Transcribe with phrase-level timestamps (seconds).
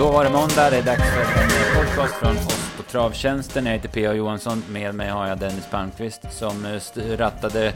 [0.00, 3.66] Då var det måndag, det är dags för en podcast från oss på Travtjänsten.
[3.66, 4.14] Jag heter P.A.
[4.14, 7.72] Johansson, med mig har jag Dennis Palmqvist som eh, rattade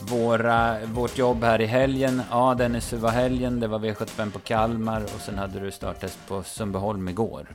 [0.00, 2.22] våra, vårt jobb här i helgen.
[2.30, 3.60] Ja, Dennis, hur var helgen?
[3.60, 7.48] Det var V75 på Kalmar och sen hade du starttest på Sundbyholm igår.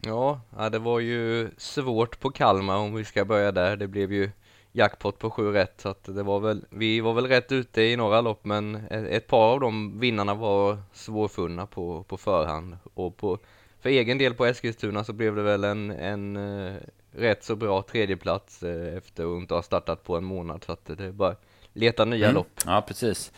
[0.00, 0.40] Ja,
[0.72, 3.76] det var ju svårt på Kalmar om vi ska börja där.
[3.76, 4.30] Det blev ju
[4.72, 7.96] jackpot på sju rätt så att det var väl, vi var väl rätt ute i
[7.96, 13.38] några lopp men ett par av de vinnarna var svårfunna på, på förhand och på,
[13.80, 16.76] för egen del på Eskilstuna så blev det väl en, en uh,
[17.10, 20.84] rätt så bra tredjeplats uh, efter att inte ha startat på en månad så att
[20.86, 21.34] det är bara
[21.72, 22.34] leta nya mm.
[22.34, 22.60] lopp.
[22.66, 23.32] Ja, precis.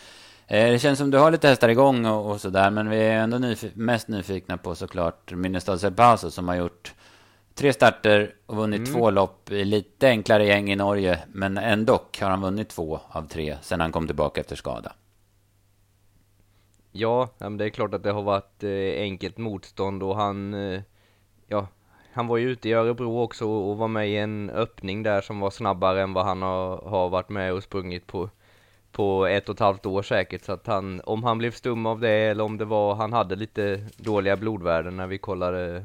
[0.47, 3.13] Eh, det känns som du har lite hästar igång och, och sådär, men vi är
[3.13, 6.95] ändå nyf mest nyfikna på såklart Minnestad Sebaso som har gjort
[7.61, 8.93] tre starter och vunnit mm.
[8.93, 11.19] två lopp i lite enklare gäng i Norge.
[11.33, 14.93] Men ändå har han vunnit två av tre sen han kom tillbaka efter skada.
[16.93, 20.81] Ja, det är klart att det har varit eh, enkelt motstånd och han, eh,
[21.47, 21.67] ja,
[22.13, 25.41] han var ju ute i Örebro också och var med i en öppning där som
[25.41, 28.31] var snabbare än vad han har, har varit med och sprungit på,
[28.93, 30.45] på ett och ett halvt år säkert.
[30.45, 33.37] Så att han, om han blev stum av det eller om det var, han hade
[33.37, 35.85] lite dåliga blodvärden när vi kollade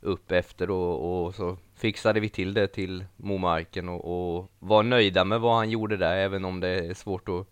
[0.00, 5.24] upp efter och, och så fixade vi till det till Momarken och, och var nöjda
[5.24, 7.46] med vad han gjorde där, även om det är svårt att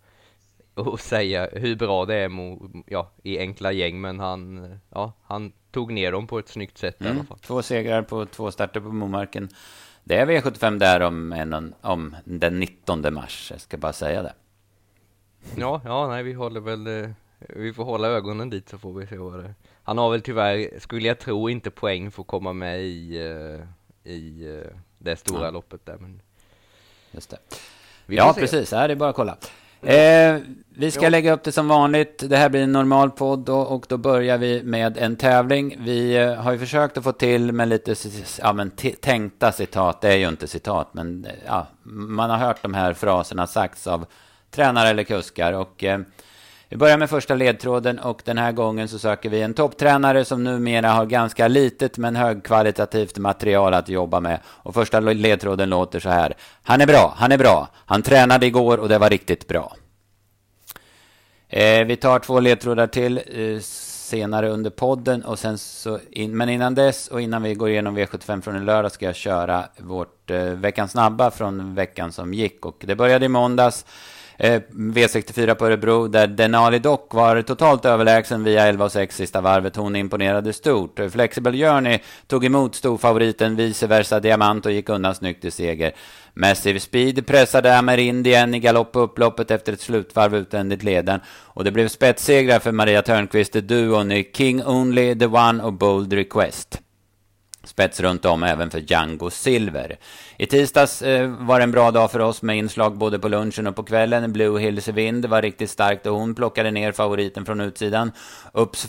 [0.77, 5.51] och säga hur bra det är mo, ja, i enkla gäng, men han, ja, han
[5.71, 7.13] tog ner dem på ett snyggt sätt mm.
[7.13, 7.39] i alla fall.
[7.39, 9.49] Två segrar på två starter på Momarken.
[10.03, 14.33] Det är V75 där om, en, om den 19 mars, jag ska bara säga det.
[15.55, 17.09] Ja, ja, nej, vi håller väl, eh,
[17.39, 19.53] vi får hålla ögonen dit så får vi se vad det
[19.87, 24.11] han har väl tyvärr, skulle jag tro, inte poäng för att komma med i, uh,
[24.13, 25.51] i uh, det stora ja.
[25.51, 25.97] loppet där.
[25.97, 26.21] Men...
[27.11, 27.37] Just det.
[28.05, 28.41] Ja, se.
[28.41, 28.71] precis.
[28.71, 29.37] Ja, det är bara att kolla.
[29.81, 30.37] Eh,
[30.69, 31.09] vi ska ja.
[31.09, 32.29] lägga upp det som vanligt.
[32.29, 35.77] Det här blir en normal podd och, och då börjar vi med en tävling.
[35.79, 37.95] Vi eh, har ju försökt att få till med lite
[38.39, 38.71] ja, men
[39.01, 40.01] tänkta citat.
[40.01, 44.05] Det är ju inte citat, men ja, man har hört de här fraserna sagts av
[44.51, 45.53] tränare eller kuskar.
[45.53, 45.99] Och eh,
[46.69, 50.43] vi börjar med första ledtråden och den här gången så söker vi en topptränare som
[50.43, 54.39] numera har ganska litet men högkvalitativt material att jobba med.
[54.45, 56.33] Och första ledtråden låter så här.
[56.63, 57.69] Han är bra, han är bra.
[57.85, 59.75] Han tränade igår och det var riktigt bra.
[61.49, 66.49] Eh, vi tar två ledtrådar till eh, senare under podden och sen så in, men
[66.49, 70.31] innan dess och innan vi går igenom V75 från i lördag ska jag köra vårt
[70.31, 73.85] eh, veckans snabba från veckan som gick och det började i måndags.
[74.39, 79.75] Eh, V64 på Örebro där Denali dock var totalt överlägsen via 11-6 sista varvet.
[79.75, 80.99] Hon imponerade stort.
[81.11, 85.91] Flexible Journey tog emot storfavoriten vice versa Diamant och gick undan snyggt i seger.
[86.33, 91.19] Massive Speed pressade Amerindien i galopp på upploppet efter ett slutvarv utvändigt leden.
[91.27, 96.13] Och det blev spetssegrar för Maria Törnqvist, duon i King Only, The One och Bold
[96.13, 96.81] Request
[97.67, 99.97] spets runt om även för Django Silver.
[100.37, 103.67] I tisdags eh, var det en bra dag för oss med inslag både på lunchen
[103.67, 104.33] och på kvällen.
[104.33, 108.11] Blue Hills Vind var riktigt starkt och hon plockade ner favoriten från utsidan.
[108.53, 108.87] Ups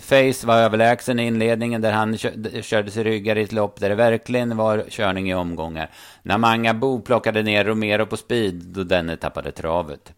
[0.00, 2.18] Face var överlägsen i inledningen där han
[2.62, 5.90] körde sig ryggar i ett lopp där det verkligen var körning i omgångar.
[6.22, 10.12] Namanga Bo plockade ner Romero på speed då denne tappade travet.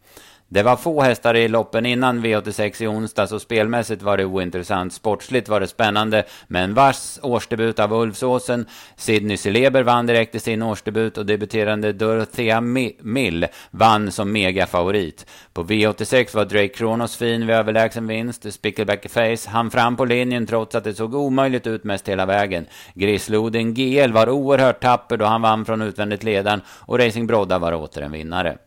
[0.48, 4.92] Det var få hästar i loppen innan V86 i onsdags och spelmässigt var det ointressant.
[4.92, 8.66] Sportsligt var det spännande med en vass årsdebut av Ulfsåsen.
[8.96, 15.26] Sidney Celeber vann direkt i sin årsdebut och debuterande Dorothea Mill vann som megafavorit.
[15.52, 18.52] På V86 var Drake Kronos fin vid överlägsen vinst.
[18.52, 22.66] Spickleback Face hann fram på linjen trots att det såg omöjligt ut mest hela vägen.
[22.94, 27.72] Grisloden GL var oerhört tapper då han vann från utvändigt ledaren och Racing Brodda var
[27.72, 28.58] åter en vinnare.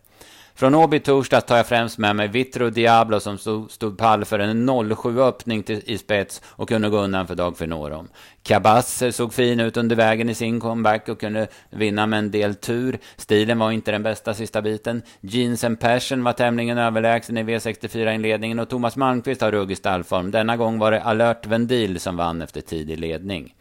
[0.60, 4.40] Från Åby torsdags tar jag främst med mig Vitro Diablo som stod, stod pall för
[4.40, 8.08] en 07-öppning i spets och kunde gå undan för Dag Finorum.
[8.44, 12.56] Kabasser såg fin ut under vägen i sin comeback och kunde vinna med en del
[12.56, 13.00] tur.
[13.18, 15.02] Stilen var inte den bästa sista biten.
[15.22, 20.32] Jeans and Passion var tämligen överlägsen i V64-inledningen och Thomas Malmqvist har ruggig stallform.
[20.32, 23.54] Denna gång var det Alert Vendil som vann efter tidig ledning.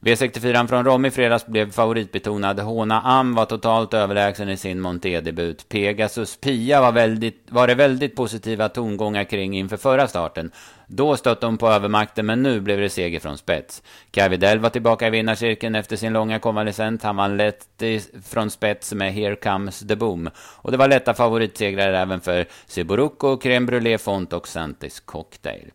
[0.00, 2.60] V64 från Rom i fredags blev favoritbetonad.
[2.60, 5.68] Hona Am var totalt överlägsen i sin Monté-debut.
[5.68, 10.50] Pegasus Pia var, väldigt, var det väldigt positiva tongångar kring inför förra starten.
[10.86, 13.82] Då stötte hon på övermakten, men nu blev det seger från spets.
[14.10, 17.02] Cavidel var tillbaka i vinnarcirkeln efter sin långa konvalescent.
[17.02, 17.82] Han vann lätt
[18.24, 20.30] från spets med Here Comes the Boom.
[20.36, 25.70] Och det var lätta favoritsegrar även för Siburuco, Crème Brûlée Font och Santis Cocktail.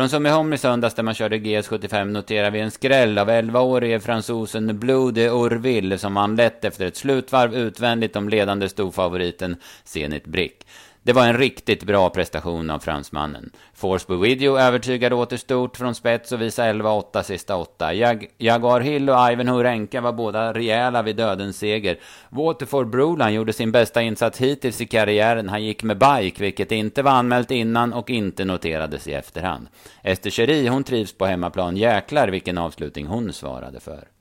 [0.00, 4.78] Från Sommeholm i söndags där man körde GS75 noterar vi en skräll av 11-årige fransosen
[4.78, 10.66] Blue de Orville som vann lätt efter ett slutvarv utvändigt om ledande storfavoriten Zenit Brick.
[11.02, 13.50] Det var en riktigt bra prestation av fransmannen.
[13.74, 17.94] Force Video övertygade åter stort från spets och visade 11-8 sista åtta.
[17.94, 21.98] Jag Jaguar Hill och Ivan Hurenka var båda rejäla vid dödens seger.
[22.28, 25.48] Waterford Broline gjorde sin bästa insats hittills i karriären.
[25.48, 29.68] Han gick med bike, vilket inte var anmält innan och inte noterades i efterhand.
[30.02, 31.76] Ester Cherie, hon trivs på hemmaplan.
[31.76, 34.19] Jäklar vilken avslutning hon svarade för.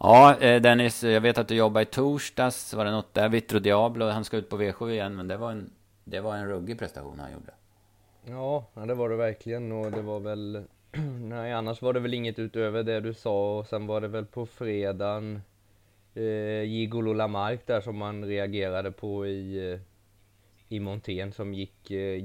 [0.00, 2.74] Ja, eh, Dennis, jag vet att du jobbade i torsdags.
[2.74, 3.28] Var det något där?
[3.28, 5.16] Vitro Diablo, han ska ut på V7 igen.
[5.16, 5.70] Men det var en,
[6.04, 7.52] det var en ruggig prestation han gjorde.
[8.24, 9.72] Ja, det var det verkligen.
[9.72, 10.64] Och det var väl...
[11.20, 13.58] Nej, annars var det väl inget utöver det du sa.
[13.58, 15.42] Och sen var det väl på fredagen
[16.14, 19.80] eh, Gigolo Lamarck där som man reagerade på i, eh,
[20.68, 22.24] i montén som gick eh,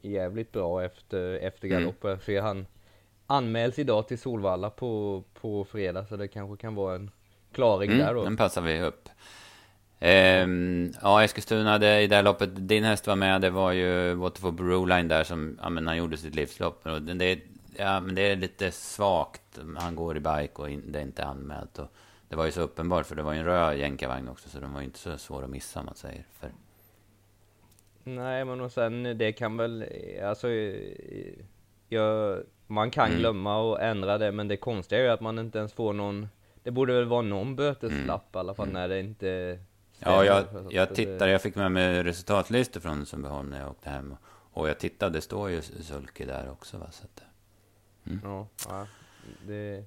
[0.00, 2.04] jävligt bra efter, efter galopp.
[2.04, 2.18] Mm.
[2.18, 2.66] För han
[3.30, 7.10] anmäls idag till Solvalla på, på fredag så det kanske kan vara en
[7.52, 8.24] klaring mm, där då.
[8.24, 9.08] Den passar vi upp.
[10.00, 14.14] Ehm, ja, Eskilstuna, det, i det här loppet, din häst var med, det var ju
[14.14, 16.86] Waterford Broline där som, ja men han gjorde sitt livslopp.
[16.86, 17.38] Och det,
[17.76, 21.24] ja, men det är lite svagt, han går i bike och in, det är inte
[21.24, 21.78] anmält.
[21.78, 21.88] Och
[22.28, 24.72] det var ju så uppenbart, för det var ju en röd jänkarvagn också, så den
[24.72, 26.24] var ju inte så svår att missa, om man säger.
[26.40, 26.50] För...
[28.04, 29.84] Nej, men och sen det kan väl,
[30.22, 30.48] alltså,
[31.88, 33.18] jag man kan mm.
[33.18, 36.28] glömma och ändra det, men det konstiga är ju att man inte ens får någon
[36.62, 38.38] Det borde väl vara någon böteslapp mm.
[38.38, 39.58] i alla fall när det inte
[39.98, 44.16] Ja, jag, jag tittade, jag fick med mig resultatlistor från Sundbyholm när jag åkte hem
[44.52, 47.22] Och jag tittade, det står ju sulke där också va, så att,
[48.06, 48.20] mm.
[48.24, 48.86] Ja, ja
[49.46, 49.84] det,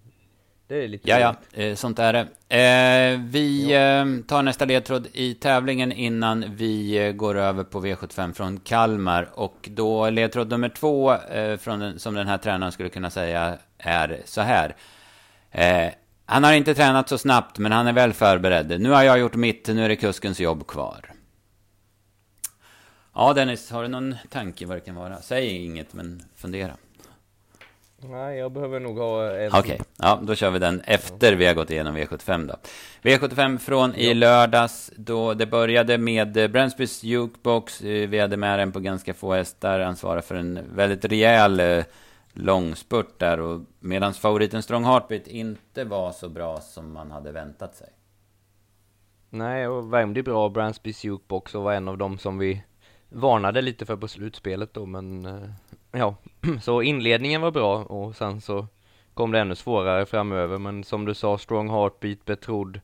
[0.74, 2.28] det är lite Ja, ja, eh, sånt är det.
[2.58, 8.60] Eh, vi eh, tar nästa ledtråd i tävlingen innan vi går över på V75 från
[8.60, 9.30] Kalmar.
[9.34, 14.22] Och då ledtråd nummer två, eh, den, som den här tränaren skulle kunna säga, är
[14.26, 14.76] så här.
[16.26, 18.82] Han har inte tränat så snabbt, men han är väl förberedd.
[18.82, 21.12] Nu har jag gjort mitt, nu är det kuskens jobb kvar.
[23.16, 25.22] Ja, Dennis, har du någon tanke vad det kan vara?
[25.22, 26.74] Säg inget, men fundera.
[28.10, 29.48] Nej, jag behöver nog ha en...
[29.48, 29.78] Okej, okay.
[29.98, 32.56] ja, då kör vi den efter vi har gått igenom V75 då.
[33.02, 37.82] V75 från i lördags, då det började med Bransbys Jukebox.
[37.82, 39.80] Eh, vi hade med den på ganska få hästar.
[39.80, 41.84] Han svarade för en väldigt rejäl eh,
[42.34, 43.40] långspurt där.
[43.40, 47.90] Och medan favoriten Strong Heartbeat inte var så bra som man hade väntat sig.
[49.30, 52.64] Nej, och värmde bra Bransbys Jukebox och var en av dem som vi
[53.10, 55.50] varnade lite för på slutspelet då, men eh,
[55.94, 56.16] ja,
[56.62, 58.68] så inledningen var bra och sen så
[59.14, 60.58] kom det ännu svårare framöver.
[60.58, 62.80] Men som du sa, Strong Heartbeat, Betrodd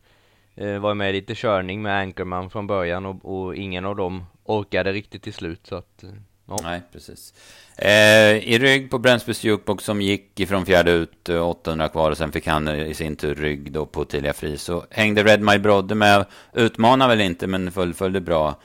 [0.56, 4.26] eh, var med i lite körning med Anchorman från början och, och, ingen av dem
[4.44, 5.68] orkade riktigt till slut.
[5.68, 6.10] Så att, eh,
[6.46, 6.58] ja.
[6.64, 7.34] Nej, precis.
[7.78, 12.18] Eh, I rygg på Brännsbys Jukebox som gick ifrån fjärde ut, eh, 800 kvar och
[12.18, 14.58] sen fick han eh, i sin tur rygg då på Tilia Fri.
[14.58, 18.56] Så hängde Red My Brodde med, utmanade väl inte men fullföljde bra.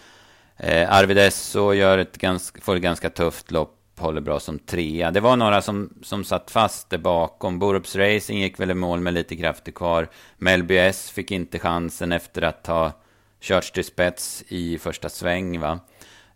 [0.56, 5.11] Eh, Arvid Esso gör ett ganska, får ett ganska tufft lopp håller bra som trea.
[5.11, 7.58] Det var några som, som satt fast där bakom.
[7.58, 10.08] Borups Racing gick väl i mål med lite krafter kvar.
[10.38, 12.93] Melby S fick inte chansen efter att ha
[13.41, 15.81] körts till spets i första sväng va.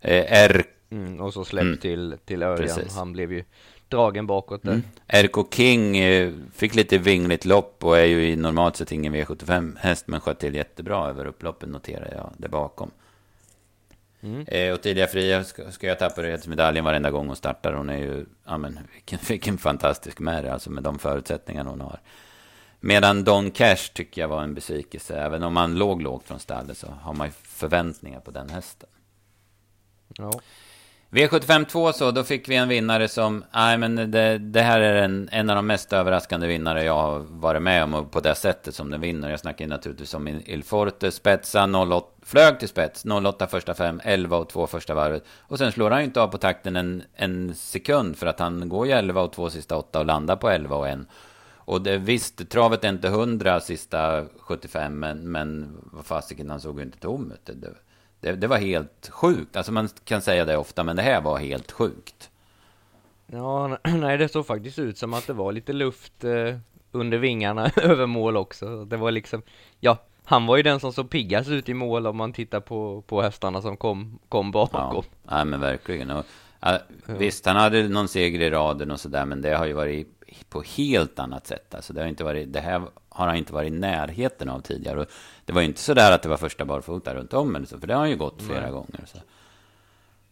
[0.01, 0.63] Eh, R...
[0.91, 1.77] Mm, och så släppt mm.
[1.77, 2.79] till, till Örjan.
[2.95, 3.43] Han blev ju
[3.89, 4.71] dragen bakåt där.
[4.71, 5.25] Mm.
[5.25, 9.77] RK King eh, fick lite vingligt lopp och är ju i normalt sett ingen V75
[9.79, 12.91] häst men sköt till jättebra över upploppen noterar jag där bakom.
[14.21, 14.45] Mm.
[14.47, 17.73] Eh, och Fria ska, ska jag tappa medaljen varenda gång hon startar.
[17.73, 21.99] Hon är ju, ja men vilken, vilken fantastisk märre alltså med de förutsättningarna hon har.
[22.79, 25.19] Medan Don Cash tycker jag var en besvikelse.
[25.19, 28.89] Även om man låg lågt från stallet så har man ju förväntningar på den hästen.
[30.17, 30.31] Ja.
[31.11, 35.03] V75 2 så, då fick vi en vinnare som, nej men det, det här är
[35.03, 38.35] en, en av de mest överraskande vinnare jag har varit med om och på det
[38.35, 39.29] sättet som den vinner.
[39.29, 44.37] Jag snackar naturligtvis om Il Forte, spetsa 08, flög till spets, 08 första fem, 11
[44.37, 45.25] och 2 första varvet.
[45.39, 48.69] Och sen slår han ju inte av på takten en, en sekund för att han
[48.69, 50.99] går ju 11 och 2 sista 8 och landar på 11 och 1.
[51.55, 56.77] Och det, visst, travet är inte 100 sista 75, men, men vad fasiken, han såg
[56.77, 57.49] ju inte tom ut.
[58.21, 59.55] Det, det, var helt sjukt.
[59.55, 62.29] Alltså man kan säga det ofta, men det här var helt sjukt.
[63.27, 66.57] Ja, nej, det såg faktiskt ut som att det var lite luft eh,
[66.91, 68.85] under vingarna över mål också.
[68.85, 69.41] Det var liksom,
[69.79, 73.01] ja, han var ju den som såg piggast ut i mål om man tittar på,
[73.01, 75.03] på hästarna som kom, kom bakom.
[75.27, 76.11] Ja, ja men verkligen.
[76.11, 76.25] Och,
[76.59, 80.18] ja, visst, han hade någon seger i raden och sådär, men det har ju varit
[80.49, 81.75] på helt annat sätt.
[81.75, 84.99] Alltså, det, har inte varit, det här har han inte varit i närheten av tidigare.
[84.99, 85.07] Och
[85.45, 87.79] det var ju inte så där att det var första barfota runt om, eller så,
[87.79, 88.71] för det har han ju gått flera Nej.
[88.71, 89.05] gånger.
[89.05, 89.17] Så.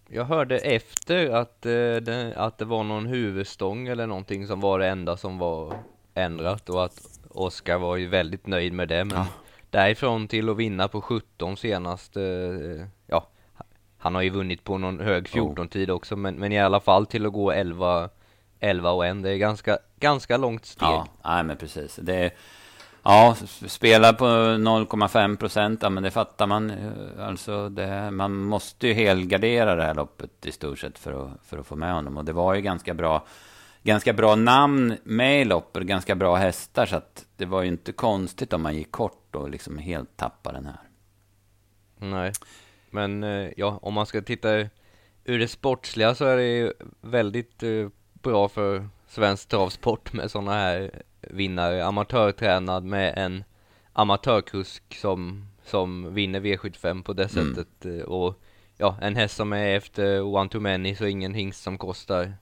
[0.09, 4.79] Jag hörde efter att, eh, det, att det var någon huvudstång eller någonting som var
[4.79, 5.73] det enda som var
[6.13, 9.05] ändrat och att Oskar var ju väldigt nöjd med det.
[9.05, 9.27] Men ja.
[9.69, 12.23] därifrån till att vinna på 17 senast, eh,
[13.07, 13.27] ja,
[13.97, 17.25] han har ju vunnit på någon hög 14-tid också, men, men i alla fall till
[17.25, 18.09] att gå 11,
[18.59, 20.87] 11 och 1, det är ganska, ganska långt steg.
[20.87, 21.95] Ja, nej, men precis.
[22.01, 22.31] Det är,
[23.03, 23.35] ja,
[23.67, 26.73] spela på 0,5 procent, ja, men det fattar man.
[27.19, 31.57] Alltså, det, man måste ju helgardera det här loppet i stort sett för att, för
[31.57, 32.17] att få med honom.
[32.17, 33.25] Och det var ju ganska bra,
[33.83, 37.91] ganska bra namn med i loppet, ganska bra hästar, så att det var ju inte
[37.91, 40.81] konstigt om man gick kort och liksom helt tappade den här.
[41.99, 42.31] Nej.
[42.89, 44.49] Men eh, ja, om man ska titta
[45.23, 47.87] ur det sportsliga så är det ju väldigt eh,
[48.27, 51.85] bra för svensk travsport med sådana här vinnare.
[51.85, 53.43] Amatörtränad med en
[53.93, 57.55] amatörkusk som, som vinner V75 på det mm.
[57.55, 58.05] sättet.
[58.05, 58.41] Och
[58.77, 62.33] ja, en häst som är efter one to many så ingen hingst som kostar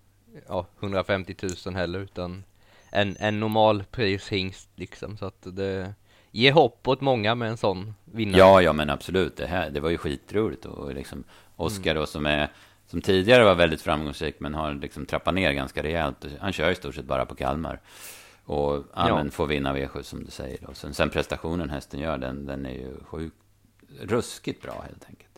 [0.47, 2.43] ja, 150 000 heller utan
[2.91, 5.17] en, en normal prishingst liksom.
[5.17, 5.93] Så att det
[6.31, 8.39] ge hopp åt många med en sån vinnare.
[8.39, 9.37] Ja, ja, men absolut.
[9.37, 11.23] Det här, det var ju skitroligt och liksom
[11.55, 12.01] Oskar mm.
[12.01, 12.51] då som är
[12.87, 16.25] som tidigare var väldigt framgångsrik men har liksom trappat ner ganska rejält.
[16.39, 17.79] Han kör i stort sett bara på Kalmar.
[18.45, 20.69] Och ja, Men får vinna V7 som du säger.
[20.69, 23.35] Och sen, sen prestationen hästen gör, den, den är ju sjukt
[24.01, 25.35] ruskigt bra helt enkelt.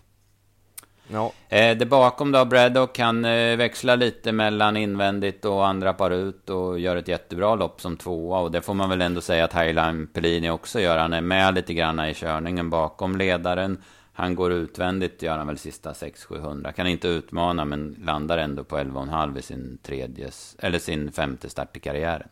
[1.08, 1.32] Ja.
[1.50, 6.50] Eh, det bakom då, Braddock, kan eh, växla lite mellan invändigt och andra par ut
[6.50, 8.40] och gör ett jättebra lopp som tvåa.
[8.40, 10.98] Och det får man väl ändå säga att Highline Pellini också gör.
[10.98, 13.82] Han är med lite grann i körningen bakom ledaren.
[14.18, 16.72] Han går utvändigt, gör han väl sista 600-700.
[16.72, 21.78] Kan inte utmana, men landar ändå på 11,5 i sin tredje, eller sin femte start
[21.78, 22.30] i karriären.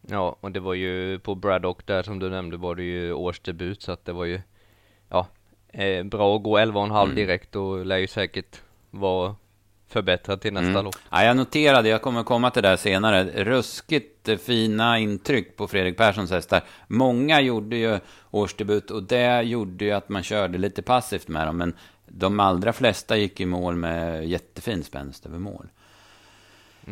[0.00, 3.82] Ja, och det var ju på Braddock där som du nämnde var det ju årsdebut,
[3.82, 4.40] så att det var ju,
[5.08, 5.26] ja,
[5.68, 7.14] eh, bra att gå 11,5 mm.
[7.16, 9.36] direkt och lär ju säkert vara
[9.92, 10.84] förbättrad till nästa mm.
[10.84, 10.96] lopp.
[11.10, 15.96] Ja, jag noterade, jag kommer komma till det där senare, ruskigt fina intryck på Fredrik
[15.96, 16.62] Perssons hästar.
[16.86, 17.98] Många gjorde ju
[18.30, 21.74] årsdebut och det gjorde ju att man körde lite passivt med dem, men
[22.06, 25.68] de allra flesta gick i mål med jättefin spänst över mål.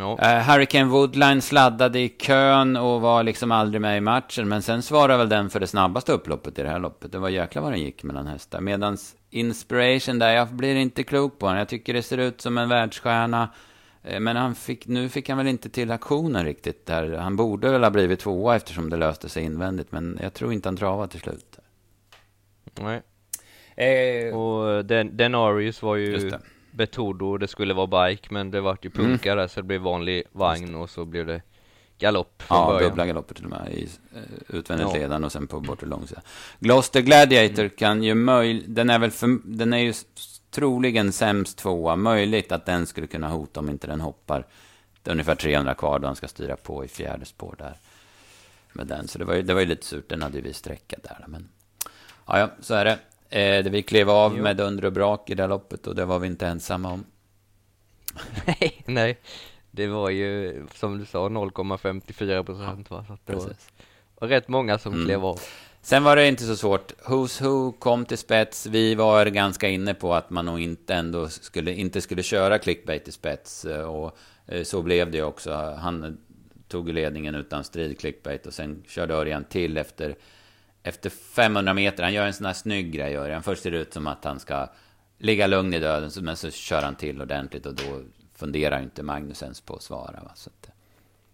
[0.00, 0.12] No.
[0.12, 4.49] Uh, Hurricane Woodline sladdade i kön och var liksom aldrig med i matchen.
[4.49, 7.12] Men sen svarade väl den för det snabbaste upploppet i det här loppet.
[7.12, 8.61] Det var jäkla vad den gick mellan hästar.
[8.61, 8.97] Medan
[9.30, 11.59] Inspiration där, jag blir inte klok på honom.
[11.59, 13.49] Jag tycker det ser ut som en världsstjärna.
[14.12, 17.12] Uh, men han fick, nu fick han väl inte till aktionen riktigt där.
[17.16, 19.92] Han borde väl ha blivit tvåa eftersom det löste sig invändigt.
[19.92, 21.59] Men jag tror inte han travade till slut.
[22.80, 23.02] Nej.
[23.76, 26.30] Eh, och Den Denarius var ju
[26.71, 29.07] Betodo det skulle vara bike men det vart ju mm.
[29.07, 29.49] punkare mm.
[29.49, 31.43] så det blev vanlig vagn och så blev det
[32.00, 32.91] galopp från Ja, början.
[32.91, 34.99] dubbla galopper till och med i uh, utvändigt ja.
[34.99, 36.21] ledan och sen på bortre långsida.
[36.59, 37.71] Gloucester Gladiator mm.
[37.71, 38.65] kan ju möj...
[38.67, 39.39] Den är väl för...
[39.45, 39.93] Den är ju
[40.50, 41.97] troligen sämst tvåa.
[41.97, 44.47] Möjligt att den skulle kunna hota om inte den hoppar.
[45.03, 47.77] Det är ungefär 300 kvar då han ska styra på i fjärde spår där.
[48.73, 49.09] Med den.
[49.09, 50.09] Så det var ju, det var ju lite surt.
[50.09, 51.25] Den hade ju vi sträckat där.
[51.29, 51.49] Men
[52.27, 52.99] ja, ja, så är det.
[53.30, 54.42] Eh, vi klev av jo.
[54.42, 57.04] med dunder och brak i det loppet och det var vi inte ensamma om.
[58.46, 59.18] nej, nej.
[59.70, 63.04] Det var ju som du sa 0,54 procent va?
[63.08, 63.52] Så det var,
[64.14, 65.06] var, rätt många som mm.
[65.06, 65.40] klev av.
[65.82, 66.92] Sen var det inte så svårt.
[67.04, 68.66] Who's Who kom till spets.
[68.66, 73.04] Vi var ganska inne på att man nog inte ändå skulle, inte skulle köra clickbait
[73.04, 73.64] till spets.
[73.87, 75.76] Och eh, så blev det också.
[75.78, 76.18] Han
[76.68, 80.16] tog ledningen utan strid clickbait och sen körde Örjan till efter
[80.82, 83.42] efter 500 meter, han gör en sån här snygg grej, gör han.
[83.42, 84.68] Först ser det ut som att han ska
[85.18, 88.02] ligga lugn i döden, men så kör han till ordentligt och då
[88.34, 90.20] funderar inte Magnus ens på att svara.
[90.22, 90.32] Va?
[90.34, 90.70] Så att...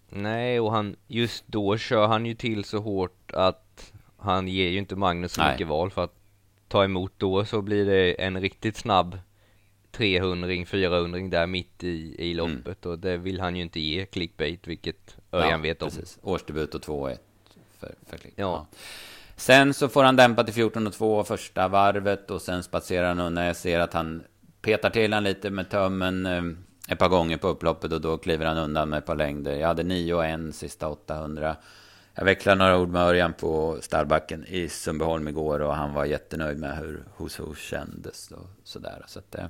[0.09, 4.79] Nej, och han, just då kör han ju till så hårt att han ger ju
[4.79, 6.15] inte Magnus så mycket val för att
[6.69, 9.19] ta emot då så blir det en riktigt snabb
[9.93, 12.37] 300 400 där mitt i, i mm.
[12.37, 12.93] loppet mm.
[12.93, 15.89] och det vill han ju inte ge clickbait vilket Örjan ja, vet om.
[15.89, 16.19] Precis.
[16.23, 17.19] Årsdebut och 2-1
[17.79, 18.35] för, för clickbait.
[18.37, 18.67] Ja.
[18.71, 18.79] ja.
[19.37, 23.57] Sen så får han dämpa till 14,2 första varvet och sen spatserar han när jag
[23.57, 24.23] ser att han
[24.63, 26.43] petar till han lite med tömmen eh,
[26.89, 29.55] ett par gånger på upploppet och då kliver han undan med ett par längder.
[29.55, 31.57] Jag hade 9 och 1 sista 800.
[32.15, 36.59] Jag vecklade några ord med Örjan på Stallbacken i Sundbyholm igår och han var jättenöjd
[36.59, 39.05] med hur Hos Hos kändes och sådär.
[39.07, 39.47] Så att, eh,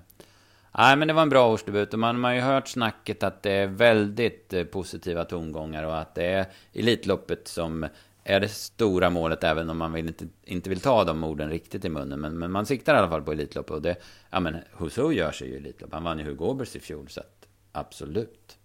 [0.78, 3.52] nej, men det var en bra årsdebut och man har ju hört snacket att det
[3.52, 7.86] är väldigt eh, positiva tongångar och att det är Elitloppet som
[8.28, 11.84] är det stora målet även om man vill inte, inte vill ta de orden riktigt
[11.84, 12.20] i munnen.
[12.20, 13.70] Men, men man siktar i alla fall på Elitlopp.
[13.70, 13.96] Och det,
[14.30, 15.92] ja men Husso gör sig ju Elitlopp.
[15.92, 17.08] Han vann ju Hugo Åbergs i fjol.
[17.08, 18.58] Så att, absolut.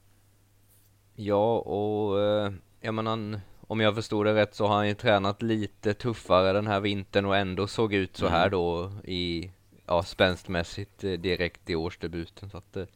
[1.15, 5.41] Ja, och eh, jag menar, om jag förstod det rätt så har han ju tränat
[5.41, 8.51] lite tuffare den här vintern och ändå såg ut så här mm.
[8.51, 9.51] då i,
[9.85, 12.49] ja, spänstmässigt eh, direkt i årsdebuten.
[12.49, 12.87] Så att det,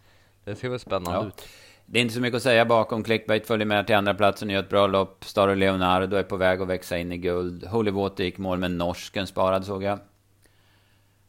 [0.43, 1.27] det ser väl spännande ja.
[1.27, 1.47] ut.
[1.85, 3.03] Det är inte så mycket att säga bakom.
[3.03, 5.25] Clickbait följer med till andra platsen och gör ett bra lopp.
[5.25, 7.65] Star Leonardo är på väg att växa in i guld.
[7.65, 9.99] Holy Water gick mål med norsken sparad såg jag.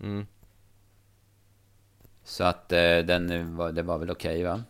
[0.01, 0.27] Mm.
[2.25, 4.63] Så att eh, den var, det var väl okej okay, va?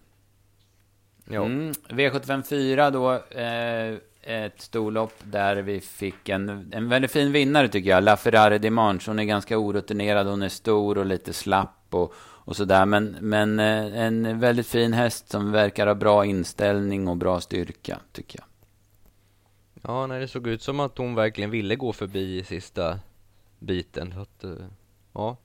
[1.31, 1.45] Ja.
[1.45, 1.73] Mm.
[1.73, 3.13] V75 4 då.
[3.15, 3.95] Eh,
[4.27, 8.05] ett storlopp där vi fick en, en väldigt fin vinnare tycker jag.
[8.05, 9.11] La Ferrari Dimanche.
[9.11, 12.15] Hon är ganska orutinerad, hon är stor och lite slapp och,
[12.47, 12.87] och sådär.
[12.87, 18.01] Men, men eh, en väldigt fin häst som verkar ha bra inställning och bra styrka
[18.13, 18.47] tycker jag.
[19.83, 22.99] Ja, nej, det såg ut som att hon verkligen ville gå förbi i sista
[23.59, 24.13] biten.
[24.15, 24.67] Så att, eh,
[25.13, 25.37] ja,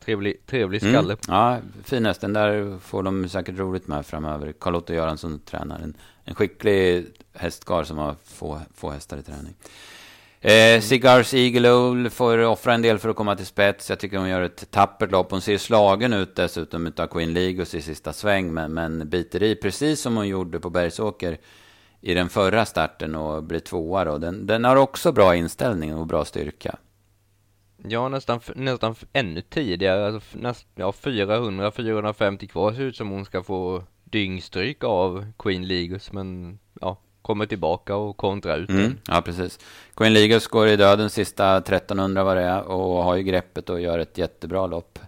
[0.00, 0.94] trevlig, trevlig mm.
[0.94, 1.12] skalle.
[1.12, 1.20] Mm.
[1.28, 2.20] Ja, fin häst.
[2.20, 4.52] Den där får de säkert roligt med framöver.
[4.52, 9.54] Carl-Otto Göransson tränar en, en skicklig hästkar som har få, få hästar i träning.
[10.44, 13.90] Eh, Cigars Eagle får offra en del för att komma till spets.
[13.90, 15.30] Jag tycker hon gör ett tappert lopp.
[15.30, 18.54] Hon ser slagen ut dessutom utav Queen Ligos i sista sväng.
[18.54, 21.38] Men, men biter i precis som hon gjorde på Bergsåker
[22.00, 24.18] i den förra starten och blir tvåa då.
[24.18, 26.76] Den, den har också bra inställning och bra styrka.
[27.76, 30.06] Ja, nästan, nästan ännu tidigare.
[30.06, 36.12] Alltså, näst, ja, 400-450 kvar ser ut som hon ska få dyngstryk av Queen Ligos.
[36.12, 36.58] Men
[37.24, 39.58] kommer tillbaka och kontrar ut mm, Ja, precis.
[39.94, 43.80] Queen Ligos går i döden sista 1300 vad det är och har ju greppet och
[43.80, 44.98] gör ett jättebra lopp.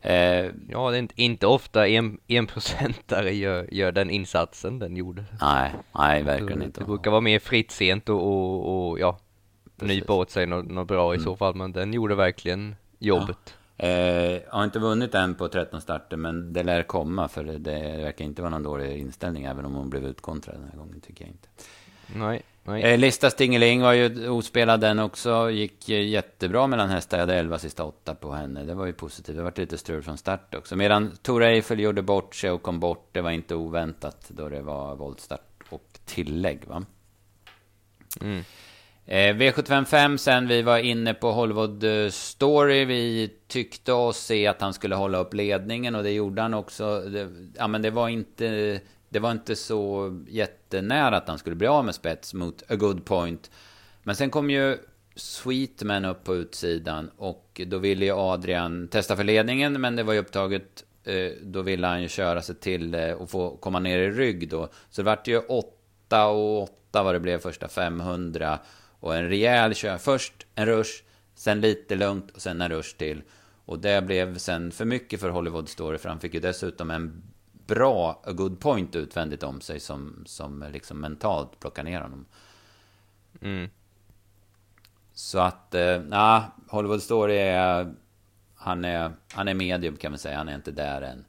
[0.00, 5.24] Eh, ja, det är inte, ofta en, en procentare gör, gör den insatsen den gjorde.
[5.40, 6.80] Nej, nej, verkligen det, inte.
[6.80, 9.18] Det brukar vara mer fritt sent och, och, och ja,
[9.76, 11.24] nypa åt sig något, något bra i mm.
[11.24, 13.38] så fall, men den gjorde verkligen jobbet.
[13.44, 13.52] Ja.
[13.76, 18.24] Eh, har inte vunnit än på 13 starter, men det lär komma, för det, verkar
[18.24, 21.30] inte vara någon dålig inställning, även om hon blev utkontrad den här gången, tycker jag
[21.30, 21.48] inte.
[22.06, 22.42] Nej.
[22.66, 22.82] Nej.
[22.82, 25.50] Eh, Lista Stingeling var ju ospelad den också.
[25.50, 27.16] Gick jättebra mellan hästar.
[27.16, 28.64] Jag hade 11 sista åtta på henne.
[28.64, 29.36] Det var ju positivt.
[29.36, 30.76] Det var lite strul från start också.
[30.76, 33.08] Medan Tor Eiffel gjorde bort sig och kom bort.
[33.12, 36.84] Det var inte oväntat då det var voltstart och tillägg va.
[38.20, 38.44] Mm.
[39.06, 42.84] Eh, V755 sen, vi var inne på Hollywood eh, Story.
[42.84, 47.00] Vi tyckte oss se att han skulle hålla upp ledningen och det gjorde han också.
[47.00, 51.66] Det, ja, men det var inte det var inte så jättenära att han skulle bli
[51.66, 53.50] av med spets mot A Good Point.
[54.02, 54.78] Men sen kom ju
[55.16, 60.12] Sweetman upp på utsidan och då ville ju Adrian testa för ledningen men det var
[60.12, 60.84] ju upptaget.
[61.04, 64.48] Eh, då ville han ju köra sig till eh, och få komma ner i rygg
[64.48, 64.68] då.
[64.90, 68.58] Så det vart ju 8 och 8 vad det blev första 500.
[69.04, 69.98] Och en rejäl kör.
[69.98, 71.02] Först en rush,
[71.34, 73.22] sen lite lugnt och sen en rush till.
[73.64, 77.22] Och det blev sen för mycket för Hollywood Story för han fick ju dessutom en
[77.52, 82.26] bra a good point utvändigt om sig som, som liksom mentalt plockar ner honom.
[83.40, 83.70] Mm.
[85.12, 87.94] Så att, eh, nah, Hollywood Story är
[88.54, 89.12] han, är...
[89.32, 91.24] han är medium kan man säga, han är inte där än.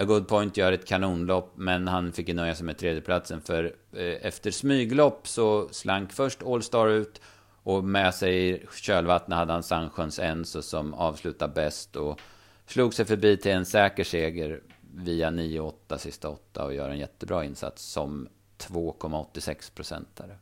[0.00, 3.40] A Good Point gör ett kanonlopp, men han fick ju nöja sig med tredjeplatsen.
[3.40, 7.20] För eh, efter smyglopp så slank först Allstar ut.
[7.62, 11.96] Och med sig i kölvattnet hade han Sandsjöns Enso som avslutar bäst.
[11.96, 12.20] Och
[12.66, 14.60] slog sig förbi till en säker seger
[14.94, 20.38] via 9-8 sista 8 och gör en jättebra insats som 2,86 procentare.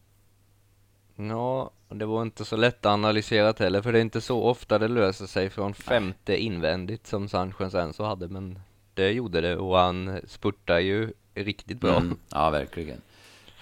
[1.16, 4.88] Ja, det var inte så lätt analyserat heller, för det är inte så ofta det
[4.88, 8.61] löser sig från femte invändigt som Sanchez Enso hade, men
[8.96, 11.96] det gjorde det och han spurtar ju riktigt bra.
[11.96, 13.00] Mm, ja, verkligen.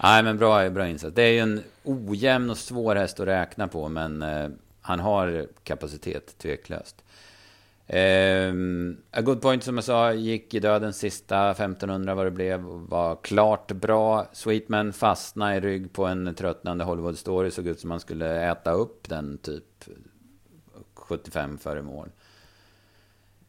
[0.03, 1.15] Nej, men bra, bra insats.
[1.15, 4.49] Det är ju en ojämn och svår häst att räkna på, men eh,
[4.81, 7.03] han har kapacitet, tveklöst.
[7.87, 8.53] Eh,
[9.11, 12.59] A Good Point som jag sa gick i döden sista 1500 vad det blev.
[12.63, 14.27] Var klart bra.
[14.33, 17.51] Sweetman fastnade i rygg på en tröttnande Hollywood Story.
[17.51, 19.85] Såg ut som man skulle äta upp den typ
[20.93, 22.09] 75 före mål.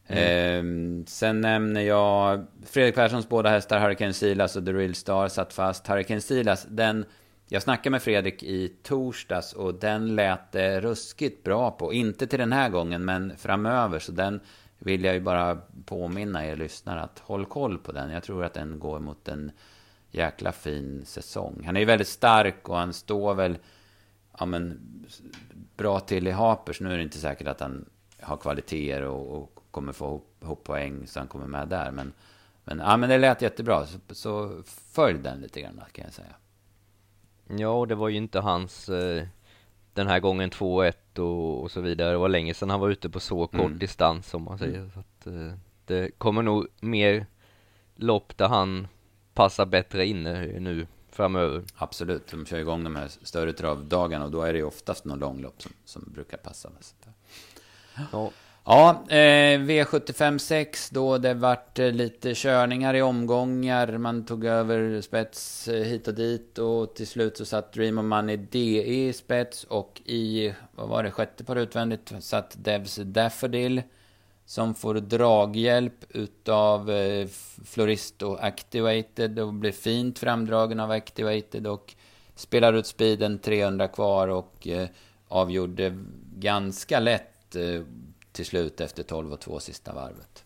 [0.06, 1.00] Mm.
[1.00, 5.52] Eh, sen nämner jag Fredrik Perssons båda hästar, Hurricane Silas och The Real Star satt
[5.52, 5.86] fast.
[5.86, 7.04] Hurricane Silas, den
[7.48, 11.92] jag snackade med Fredrik i torsdags och den lät det ruskigt bra på.
[11.92, 13.98] Inte till den här gången, men framöver.
[13.98, 14.40] Så den
[14.78, 18.10] vill jag ju bara påminna er lyssnare att håll koll på den.
[18.10, 19.50] Jag tror att den går mot en
[20.10, 21.62] jäkla fin säsong.
[21.66, 23.58] Han är ju väldigt stark och han står väl
[24.38, 24.80] ja, men,
[25.76, 26.80] bra till i Hapers.
[26.80, 27.84] Nu är det inte säkert att han
[28.20, 31.90] har kvaliteter och, och kommer få ihop, poäng så han kommer med där.
[31.90, 32.12] Men,
[32.64, 33.86] men, ja, men det lät jättebra.
[33.86, 34.62] Så, så
[34.92, 36.34] följ den lite grann kan jag säga.
[37.48, 39.26] Ja, och det var ju inte hans eh,
[39.92, 42.10] den här gången 2-1 och, och, så vidare.
[42.10, 43.78] Det var länge sedan han var ute på så kort mm.
[43.78, 44.78] distans som man säger.
[44.78, 44.90] Mm.
[44.90, 45.52] Så att, eh,
[45.84, 47.26] det kommer nog mer
[47.94, 48.88] lopp där han
[49.34, 51.62] passar bättre inne nu framöver.
[51.74, 55.18] Absolut, de kör igång de här större travdagarna och då är det ju oftast någon
[55.18, 56.70] långlopp som, som brukar passa.
[58.12, 58.30] Ja.
[58.68, 63.98] Ja, eh, V75 6 då det vart eh, lite körningar i omgångar.
[63.98, 68.04] Man tog över spets eh, hit och dit och till slut så satt Dream of
[68.04, 73.82] Money DE i spets och i, vad var det, sjätte par utvändigt satt Devs Daffodil.
[74.46, 77.28] som får draghjälp utav eh,
[77.64, 81.94] Floristo Activated och blir fint framdragen av Activated och
[82.34, 84.88] spelar ut speeden 300 kvar och eh,
[85.28, 85.98] avgjorde
[86.36, 87.82] ganska lätt eh,
[88.36, 90.44] till slut efter 12 och 2 sista varvet.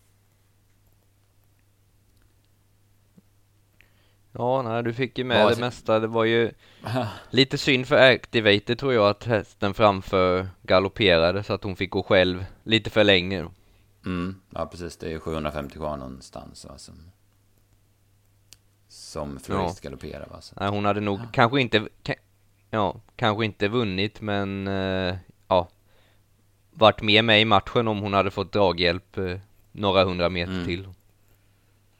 [4.33, 6.01] Ja, nej, du fick ju med ja, det mesta.
[6.01, 6.53] Det var ju
[7.31, 12.03] lite synd för Activated tror jag att hästen framför galopperade så att hon fick gå
[12.03, 13.49] själv lite för länge.
[14.07, 14.97] Mm, ja precis.
[14.97, 17.11] Det är 750 kvar någonstans va, som,
[18.89, 19.89] som florist ja.
[19.89, 20.41] galopperar va.
[20.41, 20.55] Så.
[20.61, 21.29] Nej, hon hade nog ja.
[21.33, 21.89] kanske inte,
[22.71, 25.17] ja, kanske inte vunnit men uh,
[25.49, 25.69] ja,
[26.81, 29.39] varit med med i matchen om hon hade fått draghjälp uh,
[29.73, 30.65] några hundra meter mm.
[30.65, 30.89] till.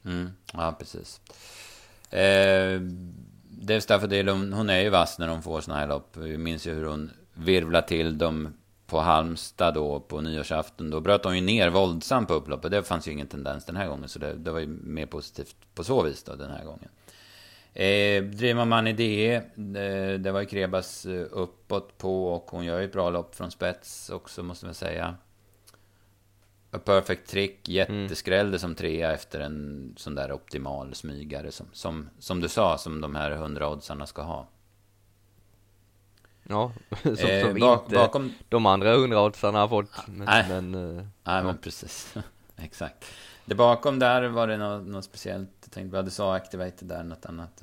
[0.05, 1.21] Mm, ja precis.
[2.11, 2.81] Eh,
[3.51, 6.17] det är Stafford Dillon, hon är ju vass när hon får såna här lopp.
[6.17, 8.55] Vi minns ju hur hon virvlar till dem
[8.87, 10.91] på Halmstad då på nyårsafton.
[10.91, 12.71] Då bröt hon ju ner våldsamt på upploppet.
[12.71, 14.09] Det fanns ju ingen tendens den här gången.
[14.09, 16.89] Så det, det var ju mer positivt på så vis då den här gången.
[17.75, 22.79] Eh, Driva man idé, det, det var ju Krebas eh, uppåt på och hon gör
[22.79, 25.17] ju ett bra lopp från spets också måste man säga.
[26.73, 28.59] A Perfect Trick, jätteskrällde mm.
[28.59, 33.15] som trea efter en sån där optimal smygare som, som, som du sa, som de
[33.15, 34.49] här hundra oddsarna ska ha.
[36.43, 38.33] Ja, som, eh, som bak, inte bakom...
[38.49, 40.07] de andra hundra oddsarna har fått.
[40.07, 41.43] Men, nej, men, uh, nej ja.
[41.43, 42.15] men precis.
[42.57, 43.05] Exakt.
[43.51, 45.51] Det bakom där, var det något, något speciellt?
[45.61, 47.63] Jag tänkte, vi hade så activated där, något annat?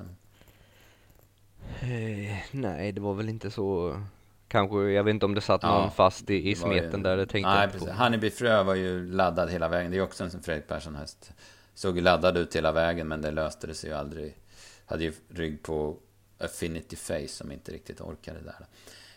[1.80, 3.98] Eh, nej, det var väl inte så
[4.48, 7.18] Kanske, jag vet inte om det satt någon ja, fast i, i smeten ju, där,
[7.18, 7.90] det tänkte nej, precis.
[7.90, 9.92] Honeybee Frö var ju laddad hela vägen.
[9.92, 11.32] Det är också en som Fredrik Persson häst.
[11.74, 14.38] Såg ju laddad ut hela vägen, men det löste det sig ju aldrig.
[14.86, 15.98] Hade ju rygg på
[16.40, 18.68] Affinity Face som inte riktigt orkade där.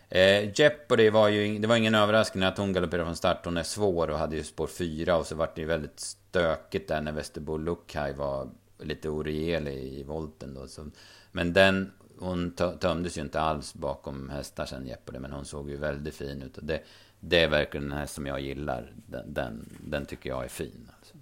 [0.09, 3.45] Eh, Jeopardy var ju, det var ingen överraskning att hon galopperade från start.
[3.45, 6.87] Hon är svår och hade ju spår 4 och så vart det ju väldigt stökigt
[6.87, 10.67] där när Västerbo Lukai var lite oregerlig i volten då.
[10.67, 10.89] Så,
[11.31, 15.77] men den hon tömdes ju inte alls bakom hästar sen Jeopardy, men hon såg ju
[15.77, 16.57] väldigt fin ut.
[16.57, 16.81] Och det,
[17.19, 18.93] det är verkligen den häst som jag gillar.
[18.95, 20.89] Den, den, den tycker jag är fin.
[20.97, 21.13] Alltså.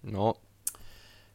[0.00, 0.34] Ja.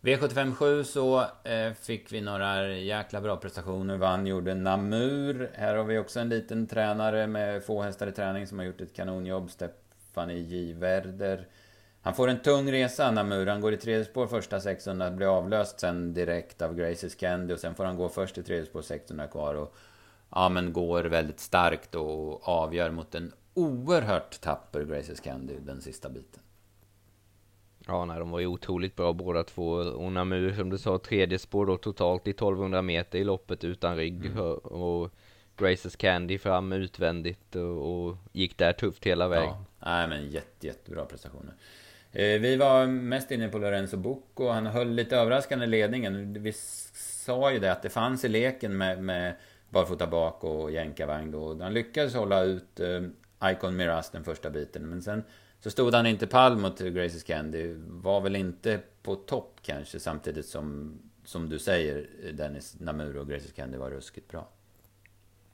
[0.02, 3.98] V757 så eh, fick vi några jäkla bra prestationer.
[3.98, 5.52] Vann gjorde Namur.
[5.54, 8.82] Här har vi också en liten tränare med få hästar i träning som har gjort
[8.82, 9.52] ett kanonjobb.
[9.52, 10.74] Stefanie J.
[10.74, 11.48] Werder.
[12.06, 13.48] Han får en tung resa, Namur.
[13.48, 17.60] Han går i tredje spår första 600, blir avlöst sen direkt av Graces Candy och
[17.60, 19.76] sen får han gå först i tredje spår 600 kvar och
[20.30, 26.10] ja, men går väldigt starkt och avgör mot en oerhört tapper Graces Candy den sista
[26.10, 26.42] biten.
[27.88, 29.72] Ja, nej, de var ju otroligt bra båda två.
[29.72, 33.98] Och Namur, som du sa, tredje spår då totalt i 1200 meter i loppet utan
[33.98, 34.26] rygg.
[34.26, 34.40] Mm.
[34.54, 35.12] Och
[35.58, 39.50] Graces Candy fram utvändigt och, och, gick där tufft hela vägen.
[39.50, 41.54] Ja, nej men jätte, jättebra prestationer.
[42.16, 44.48] Eh, vi var mest inne på Lorenzo Bucco.
[44.50, 46.44] Han höll lite överraskande ledningen.
[46.44, 46.54] Vi
[46.94, 49.36] sa ju det att det fanns i leken med, med
[49.70, 51.64] barfota bak och jänkarvagn då.
[51.64, 54.90] Han lyckades hålla ut eh, Icon Miras den första biten.
[54.90, 55.24] Men sen
[55.60, 57.76] så stod han inte pall mot Graces Candy.
[57.88, 63.52] Var väl inte på topp kanske samtidigt som, som du säger Dennis Namur och Graces
[63.52, 64.48] Candy var ruskigt bra.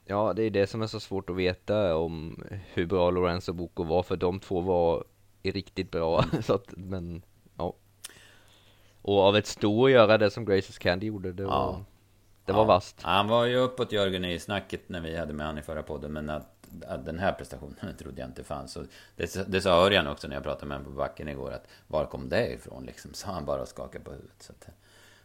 [0.05, 2.43] Ja, det är det som är så svårt att veta om
[2.73, 5.03] hur bra Lorenzo Bucco var, för de två var
[5.43, 6.25] är riktigt bra.
[6.43, 7.21] så att, men
[7.57, 7.73] ja.
[9.01, 11.85] Och av ett stå att göra det som Graces Candy gjorde, det var, ja.
[12.45, 12.65] det var ja.
[12.65, 13.01] vast.
[13.01, 16.13] Han var ju uppåt Jörgen i snacket när vi hade med honom i förra podden,
[16.13, 18.75] men att, att den här prestationen trodde jag inte fanns.
[18.75, 21.67] Och det, det sa Örjan också när jag pratade med honom på backen igår, att
[21.87, 23.13] var kom det ifrån liksom?
[23.13, 24.41] Sa han bara och skakade på huvudet.
[24.43, 24.67] Så att,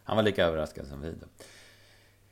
[0.03, 1.27] han var lika överraskad som vi då.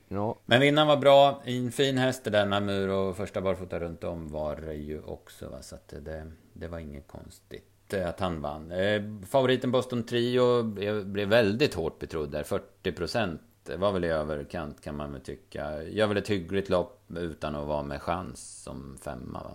[0.08, 0.40] Ja.
[0.46, 1.42] Men vinnaren var bra.
[1.46, 5.50] En fin häst det där Namur och första barfota runt om var det ju också.
[5.50, 5.62] Va?
[5.62, 8.72] Så att det, det var inget konstigt att han vann.
[8.72, 10.64] Eh, favoriten Boston Trio
[11.04, 12.44] blev väldigt hårt betrodd där.
[12.44, 13.42] 40 procent
[13.78, 15.84] var väl i överkant kan man väl tycka.
[15.84, 19.52] Gör väl ett hyggligt lopp utan att vara med chans som femma va?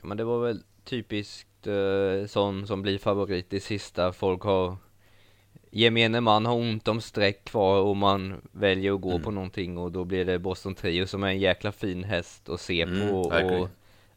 [0.00, 4.12] Ja men det var väl typiskt eh, sån som blir favorit i sista.
[4.12, 4.76] Folk har
[5.70, 9.22] Gemene man har ont om streck kvar och man väljer att gå mm.
[9.22, 12.60] på någonting och då blir det Boston Trio som är en jäkla fin häst att
[12.60, 13.68] se mm, på verkligen.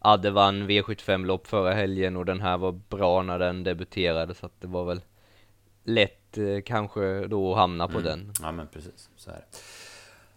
[0.03, 4.61] Adde vann V75-lopp förra helgen och den här var bra när den debuterade så att
[4.61, 5.01] det var väl
[5.83, 8.03] lätt eh, kanske då att hamna på mm.
[8.03, 8.33] den.
[8.41, 9.57] Ja men precis, så är det.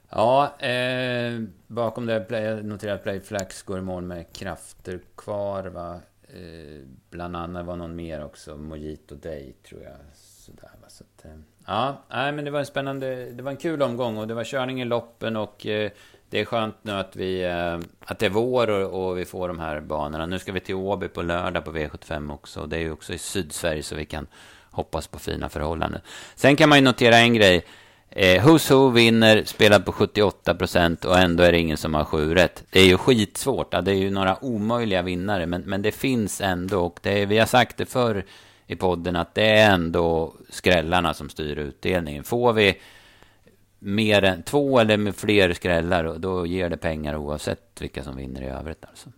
[0.09, 6.01] Ja, eh, bakom det play, noterat Play Flax går i mål med krafter kvar va.
[6.29, 9.97] Eh, bland annat var någon mer också, Mojito Day tror jag.
[10.15, 10.89] Sådär, va?
[10.89, 11.33] Så att, eh,
[11.67, 14.45] ja, nej, men det var en spännande, det var en kul omgång och det var
[14.45, 15.91] körning i loppen och eh,
[16.35, 19.49] det är skönt nu att, vi, eh, att det är vår och, och, vi får
[19.49, 20.27] de här banorna.
[20.27, 22.67] Nu ska vi till Åby på lördag på V75 också.
[22.67, 24.27] Det är ju också i Sydsverige så vi kan
[24.71, 26.01] hoppas på fina förhållanden.
[26.35, 27.65] Sen kan man ju notera en grej.
[28.11, 32.05] Eh, Who's Who vinner, spelar på 78 procent och ändå är det ingen som har
[32.05, 32.65] sju rätt.
[32.71, 33.73] Det är ju skitsvårt.
[33.73, 36.81] Ja, det är ju några omöjliga vinnare, men, men det finns ändå.
[36.81, 38.25] Och det är, vi har sagt det förr
[38.67, 42.25] i podden att det är ändå skrällarna som styr utdelningen.
[42.25, 42.81] Får vi
[43.85, 48.43] mer än två eller med fler skrällar, då ger det pengar oavsett vilka som vinner
[48.43, 48.85] i övrigt.
[48.85, 49.11] Alltså.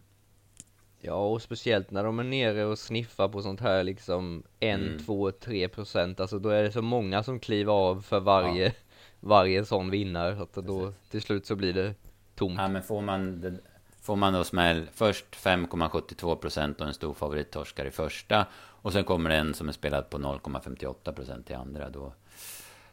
[1.01, 4.99] Ja, och speciellt när de är nere och sniffar på sånt här liksom en, mm.
[4.99, 6.21] två, tre procent.
[6.21, 8.73] Alltså då är det så många som kliver av för varje, ja.
[9.21, 10.37] varje sån vinnare.
[10.37, 11.95] Så att då till slut så blir det
[12.35, 12.59] tomt.
[12.59, 13.59] Ja, men får man,
[14.01, 18.47] får man då smäll först 5,72 procent och en stor favorit torskar i första.
[18.55, 21.91] Och sen kommer det en som är spelad på 0,58 procent i andra.
[21.91, 22.13] Då,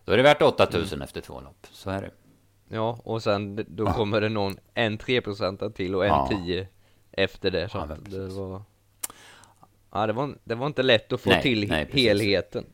[0.06, 1.02] då är det värt 8000 mm.
[1.02, 1.68] efter två lopp.
[1.72, 2.12] Så är det.
[2.76, 3.94] Ja, och sen då ja.
[3.94, 6.30] kommer det någon, en 3 procent till och en ja.
[6.46, 6.68] 10
[7.12, 7.70] efter det.
[7.70, 8.62] Så ja, det var...
[9.92, 12.66] Ja, det var, det var inte lätt att få nej, till nej, helheten.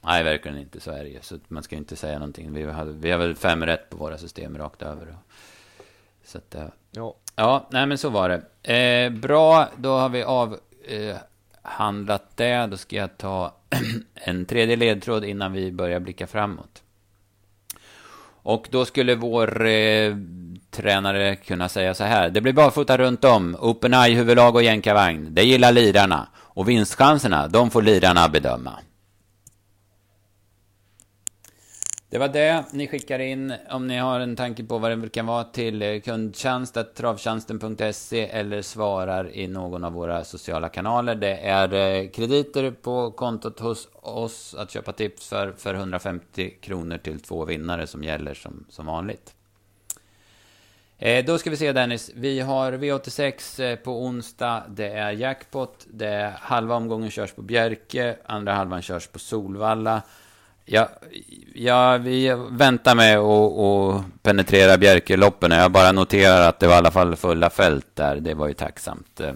[0.00, 0.80] Nej, verkligen inte.
[0.80, 1.18] Så är det ju.
[1.22, 2.52] Så man ska inte säga någonting.
[2.52, 5.16] Vi, hade, vi har väl fem rätt på våra system rakt över.
[6.24, 6.56] Så att,
[6.90, 7.16] ja.
[7.36, 8.42] Ja, nej men så var det.
[8.74, 12.66] Eh, bra, då har vi avhandlat eh, det.
[12.66, 13.55] Då ska jag ta
[14.14, 16.82] en tredje ledtråd innan vi börjar blicka framåt.
[18.42, 20.16] Och då skulle vår eh,
[20.70, 22.30] tränare kunna säga så här.
[22.30, 25.34] Det blir barfota runt om, open eye, huvudlag och jänkarvagn.
[25.34, 26.28] Det gillar lirarna.
[26.36, 28.72] Och vinstchanserna, de får lirarna bedöma.
[32.10, 35.26] Det var det ni skickar in om ni har en tanke på vad det kan
[35.26, 36.78] vara till kundtjänst.
[36.94, 41.14] Travtjänsten.se eller svarar i någon av våra sociala kanaler.
[41.14, 46.98] Det är eh, krediter på kontot hos oss att köpa tips för, för 150 kronor
[46.98, 49.34] till två vinnare som gäller som, som vanligt.
[50.98, 55.86] Eh, då ska vi se Dennis, vi har V86 eh, på onsdag, det är jackpot,
[55.90, 60.02] det är halva omgången körs på Bjerke, andra halvan körs på Solvalla.
[60.68, 60.88] Ja,
[61.54, 65.50] ja, vi väntar med att penetrera Bjerkeloppen.
[65.50, 68.16] Jag bara noterar att det var i alla fall fulla fält där.
[68.16, 69.20] Det var ju tacksamt.
[69.20, 69.32] Eh,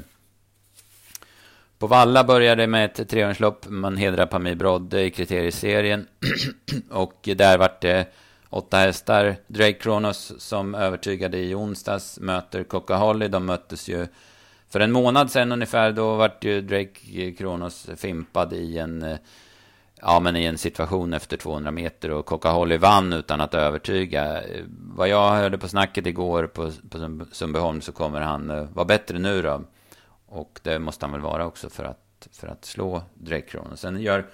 [1.78, 3.66] på Valla började med ett trehörnslopp.
[3.68, 6.06] Man hedrar Pamir Brodde i kriterieserien.
[6.90, 8.06] och där vart det
[8.48, 9.36] åtta hästar.
[9.46, 13.28] Drake Kronos som övertygade i onsdags möter Coca Holly.
[13.28, 14.06] De möttes ju
[14.68, 15.92] för en månad sedan ungefär.
[15.92, 19.18] Då vart ju Drake Kronos fimpad i en eh,
[20.02, 24.42] ja, men i en situation efter 200 meter och Coca-Holly vann utan att övertyga.
[24.68, 29.18] Vad jag hörde på snacket igår på, på Sundbyholm så kommer han uh, vara bättre
[29.18, 29.64] nu då.
[30.26, 33.76] Och det måste han väl vara också för att, för att slå Drake Krono.
[33.76, 34.26] Sen gör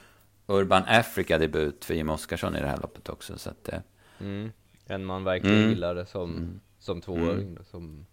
[0.46, 3.38] Urban Africa debut för Jim Oskarsson i det här loppet också.
[3.38, 3.79] Så att, uh,
[4.20, 4.52] mm.
[4.87, 5.70] En man verkligen mm.
[5.70, 6.61] gillade som, mm.
[6.79, 7.48] som tvååring.
[7.48, 7.64] Mm.
[7.70, 8.07] Som,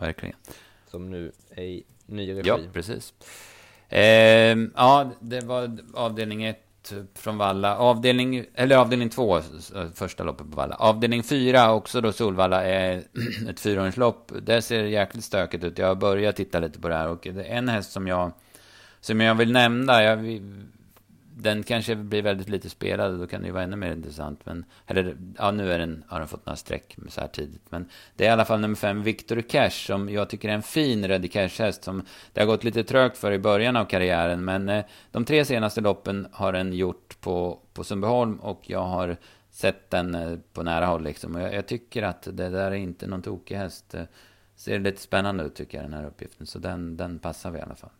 [0.00, 0.36] verkligen.
[0.90, 2.48] Som nu är i ny regi.
[2.48, 3.14] Ja, precis.
[3.88, 7.76] Eh, ja, det var avdelning 1 Typ från Valla.
[7.76, 9.40] Avdelning, eller avdelning två,
[9.94, 10.74] första loppet på Valla.
[10.74, 13.02] Avdelning fyra, också då Solvalla, är
[13.48, 14.32] ett fyraåringslopp.
[14.42, 15.78] Det ser jäkligt stökigt ut.
[15.78, 18.32] Jag har börjat titta lite på det här och det är en häst som jag,
[19.00, 20.02] som jag vill nämna.
[20.02, 20.16] Jag
[21.36, 24.46] den kanske blir väldigt lite spelad och då kan det ju vara ännu mer intressant.
[24.46, 27.62] Men, eller, ja, nu är den, har den fått några streck så här tidigt.
[27.70, 30.62] Men det är i alla fall nummer fem, Victor Cash, som jag tycker är en
[30.62, 31.84] fin Ready Cash-häst.
[31.84, 34.44] Som det har gått lite trögt för i början av karriären.
[34.44, 39.16] Men eh, de tre senaste loppen har den gjort på, på Sundbyholm och jag har
[39.50, 41.02] sett den eh, på nära håll.
[41.04, 41.34] Liksom.
[41.34, 43.94] Och jag, jag, tycker att det där är inte någon tokig häst.
[43.94, 44.02] Eh,
[44.56, 46.46] ser lite spännande ut tycker jag, den här uppgiften.
[46.46, 47.90] Så den, den passar vi i alla fall.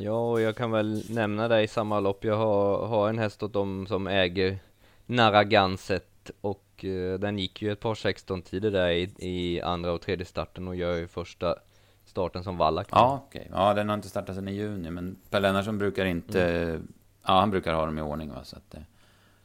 [0.00, 2.24] Ja, och jag kan väl nämna det i samma lopp.
[2.24, 4.58] Jag har, har en häst åt dem som äger
[5.06, 10.00] Narraganset och eh, den gick ju ett par 16 tider där i, i andra och
[10.00, 11.56] tredje starten och gör ju första
[12.04, 12.88] starten som vallack.
[12.90, 13.40] Ja, okej.
[13.40, 13.52] Okay.
[13.60, 16.92] Ja, den har inte startat sedan i juni, men Per Lennartsson brukar inte, mm.
[17.26, 18.84] ja han brukar ha dem i ordning va, så att det,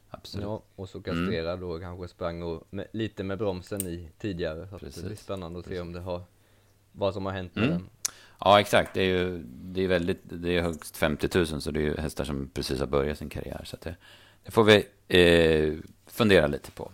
[0.10, 0.46] absolut.
[0.46, 1.70] Ja, och så kastrerad mm.
[1.70, 5.66] då kanske sprang och med, lite med bromsen i tidigare, så det blir spännande att
[5.66, 6.22] se om det har,
[6.92, 7.78] vad som har hänt med mm.
[7.78, 7.90] den.
[8.46, 8.94] Ja, exakt.
[8.94, 11.98] Det är ju det är väldigt, det är högst 50 000, så det är ju
[11.98, 13.62] hästar som precis har börjat sin karriär.
[13.66, 13.96] Så det,
[14.44, 15.74] det, får vi eh,
[16.08, 16.92] fundera lite på.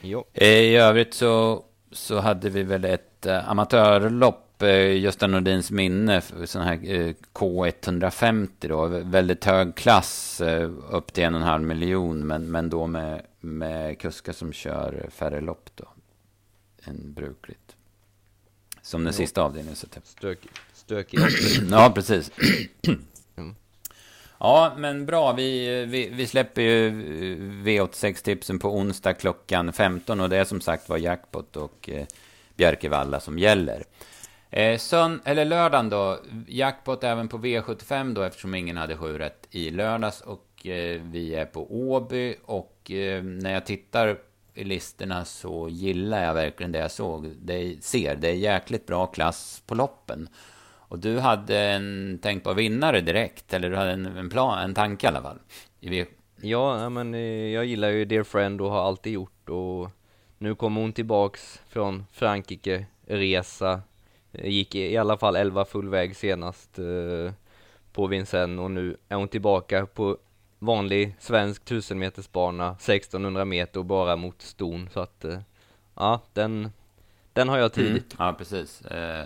[0.00, 0.24] Jo.
[0.32, 6.20] Eh, I övrigt så, så hade vi väl ett eh, amatörlopp, eh, Gösta Nordins minne,
[6.44, 11.62] sån här eh, K150 då, väldigt hög klass, eh, upp till en och en halv
[11.62, 15.88] miljon, men, men då med, med kuskar som kör färre lopp då,
[16.84, 17.63] än brukligt.
[18.84, 19.76] Som den sista avdelningen.
[19.76, 20.06] Så typ.
[20.06, 20.50] Stökig.
[20.74, 21.20] Stökig.
[21.70, 22.30] ja, precis.
[23.36, 23.54] Mm.
[24.38, 25.32] Ja, men bra.
[25.32, 26.90] Vi, vi, vi släpper ju
[27.64, 32.06] V86-tipsen på onsdag klockan 15 och det är som sagt var jackpot och eh,
[32.56, 33.84] Bjärkevalla som gäller.
[34.50, 39.46] Eh, sön, eller lördagen då, jackpot även på V75 då eftersom ingen hade sju rätt
[39.50, 44.18] i lördags och eh, vi är på Åby och eh, när jag tittar
[44.54, 47.30] listorna så gillar jag verkligen det jag såg.
[47.42, 50.28] Det ser, det är jäkligt bra klass på loppen.
[50.94, 55.06] Och du hade en tänkbar vinnare direkt, eller du hade en, en plan, en tanke
[55.06, 55.38] i alla fall?
[55.80, 56.06] I
[56.40, 59.90] ja, men eh, jag gillar ju Dear Friend och har alltid gjort och
[60.38, 63.80] nu kommer hon tillbaks från Frankrike, resa,
[64.32, 67.32] eh, gick i alla fall 11 full väg senast eh,
[67.92, 70.18] på Vincennes och nu är hon tillbaka på
[70.64, 75.38] vanlig svensk 1000 meters bana, 1600 meter och bara mot ston så att eh,
[75.94, 76.72] ja, den,
[77.32, 78.14] den har jag tidigt.
[78.14, 78.84] Mm, ja, precis.
[78.84, 79.24] Eh,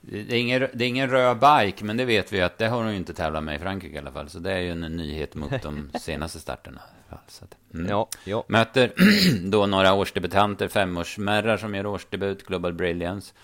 [0.00, 2.82] det är, ingen, det är ingen röd bike, men det vet vi att det har
[2.82, 4.28] hon ju inte tävlat med i Frankrike i alla fall.
[4.28, 6.80] Så det är ju en nyhet mot de senaste starterna.
[7.28, 7.90] Så att, mm.
[7.90, 8.44] ja, ja.
[8.48, 8.92] Möter
[9.50, 13.34] då några årsdebutanter, femårsmärrar som gör årsdebut, Global Brilliance.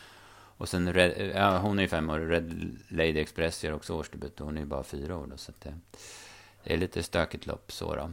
[0.59, 4.41] Och sen, Red, ja, hon är ju fem år, Red Lady Express gör också årsdebut
[4.41, 5.37] och hon är ju bara fyra år då.
[5.37, 5.75] Så det,
[6.67, 8.11] det, är lite stökigt lopp så då.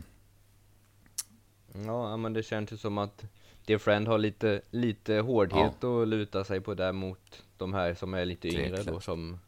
[1.85, 3.23] Ja, men det känns ju som att
[3.65, 6.01] Dear Friend har lite, lite hårdhet ja.
[6.01, 8.89] att luta sig på där mot de här som är lite yngre Tveklöst.
[8.89, 9.39] då som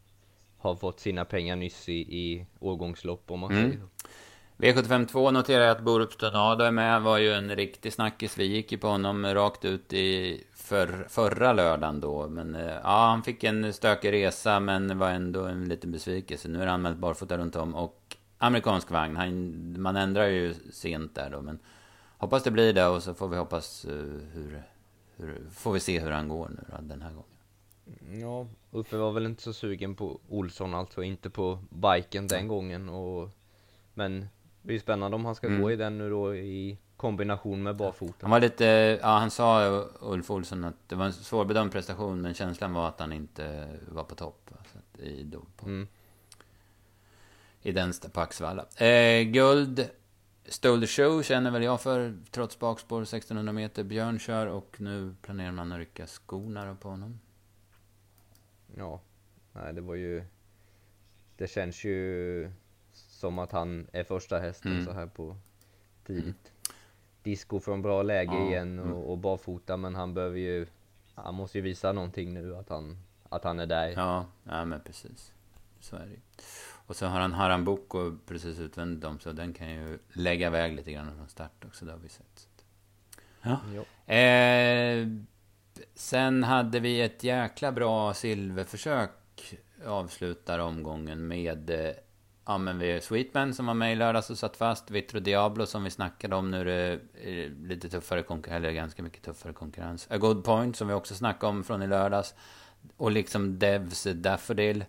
[0.58, 3.64] har fått sina pengar nyss i, i årgångslopp om man mm.
[3.64, 3.90] säger så.
[4.58, 7.02] V752 noterar jag att Borup Tornado är med.
[7.02, 8.38] Var ju en riktig snackis.
[8.38, 12.28] Vi gick ju på honom rakt ut i för, förra lördagen då.
[12.28, 16.48] Men eh, ja, han fick en stökig resa men var ändå en liten besvikelse.
[16.48, 19.16] Nu är han anmält barfota runt om och amerikansk vagn.
[19.16, 21.42] Han, man ändrar ju sent där då.
[21.42, 21.60] Men
[22.18, 24.64] hoppas det blir det och så får vi hoppas uh, hur,
[25.16, 25.50] hur...
[25.52, 28.22] Får vi se hur han går nu då, den här gången.
[28.22, 32.90] Ja, Uffe var väl inte så sugen på Olsson alltså, inte på biken den gången
[32.90, 33.30] och
[33.94, 34.28] Men
[34.62, 35.62] det är spännande om han ska mm.
[35.62, 38.14] gå i den nu då i kombination med barfota.
[38.22, 38.66] Han var lite,
[39.02, 43.00] ja han sa Ulf Olsson att det var en svårbedömd prestation men känslan var att
[43.00, 44.52] han inte var på topp.
[44.58, 45.88] Alltså, i, då, på, mm.
[47.66, 48.66] I den på Axevalla.
[48.78, 49.90] Eh, guld,
[50.46, 53.84] Stole the Show känner väl jag för trots bakspår 1600 meter.
[53.84, 57.20] Björn kör och nu planerar man att rycka skorna på honom.
[58.78, 59.02] Ja,
[59.54, 60.24] nej det var ju
[61.38, 62.52] Det känns ju
[62.94, 64.86] som att han är första hästen mm.
[64.86, 65.36] så här på
[66.04, 66.26] tidigt.
[66.26, 66.36] Mm.
[67.24, 68.98] Disco från bra läge ja, igen och, mm.
[68.98, 70.68] och barfota men han behöver ju
[71.16, 72.98] Han måste ju visa någonting nu att han
[73.30, 73.90] Att han är där.
[73.90, 75.34] Ja, ja men precis.
[75.80, 76.44] Så är det
[76.88, 80.76] Och så har han Haram Boko precis utvänt dem så den kan ju lägga iväg
[80.76, 81.86] lite grann från start också.
[81.86, 82.48] Det har vi sett.
[83.42, 84.14] Ja.
[84.14, 85.08] Eh,
[85.96, 89.12] sen hade vi ett jäkla bra silverförsök
[89.86, 91.92] avslutar omgången med eh,
[92.48, 94.92] Ja men vi Sweetman som var med i lördags och satt fast.
[94.92, 96.52] Vitro Diablo som vi snackade om.
[96.52, 100.08] Nu är det lite tuffare konkurrens, eller ganska mycket tuffare konkurrens.
[100.10, 102.36] A Good Point som vi också snackade om från i lördags.
[102.98, 104.86] Och liksom Devs Daffodil.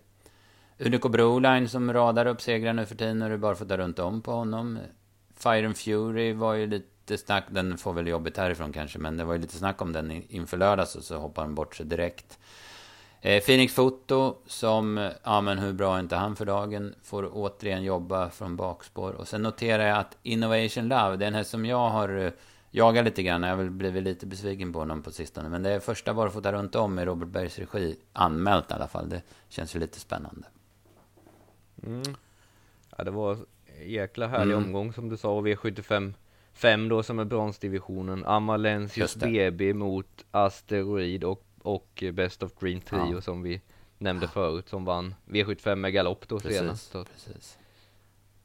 [0.79, 3.99] Unico Broline som radar upp segrar nu för tiden och det bara får ta runt
[3.99, 4.79] om på honom.
[5.35, 9.23] Fire and Fury var ju lite snack, den får väl jobbigt härifrån kanske, men det
[9.23, 12.39] var ju lite snack om den inför lördags och så hoppar han bort sig direkt.
[13.21, 17.83] Eh, Phoenix Foto som, ja men hur bra är inte han för dagen, får återigen
[17.83, 19.11] jobba från bakspår.
[19.11, 22.31] Och sen noterar jag att Innovation Love, den här som jag har eh,
[22.71, 25.49] jagat lite grann, jag har väl blivit lite besviken på honom på sistone.
[25.49, 29.09] Men det är första barfota runt om i Robert Bergs regi, anmält i alla fall.
[29.09, 30.47] Det känns ju lite spännande.
[31.85, 32.15] Mm.
[32.97, 33.37] Ja, det var
[33.85, 34.65] jäkla härlig mm.
[34.65, 36.13] omgång som du sa, och V75
[36.53, 43.13] 5 då som är bronsdivisionen, Amalensius BB mot Asteroid och och Best of Green Trio
[43.13, 43.21] ja.
[43.21, 43.61] som vi
[43.97, 46.91] nämnde förut som vann V75 med galopp då precis, senast.
[46.91, 47.57] Så precis.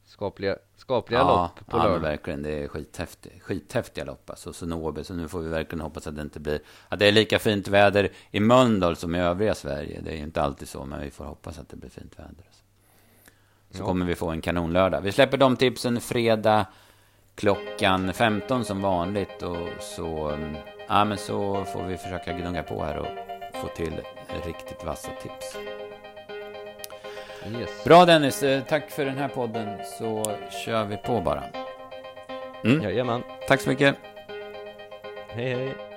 [0.05, 1.97] Skapliga, skapliga ja, lopp på ja, lördag.
[1.97, 2.43] Ja, verkligen.
[2.43, 4.29] Det är skithäftiga, skithäftiga lopp.
[4.29, 5.03] Alltså, Sonobe.
[5.03, 6.59] Så nu får vi verkligen hoppas att det inte blir...
[6.89, 10.01] Att det är lika fint väder i Mölndal som i övriga Sverige.
[10.01, 12.45] Det är ju inte alltid så, men vi får hoppas att det blir fint väder.
[13.73, 13.85] Så ja.
[13.85, 15.01] kommer vi få en kanonlördag.
[15.01, 16.65] Vi släpper de tipsen fredag
[17.35, 19.41] klockan 15 som vanligt.
[19.41, 20.55] Och så mm,
[20.87, 23.07] Ja, men så får vi försöka gnugga på här och
[23.61, 24.01] få till
[24.45, 25.57] riktigt vassa tips.
[27.59, 27.83] Yes.
[27.83, 31.43] Bra Dennis, eh, tack för den här podden så kör vi på bara.
[32.63, 32.83] Mm.
[32.83, 33.23] Jajamän.
[33.47, 33.95] Tack så mycket.
[35.27, 35.92] Hej hej.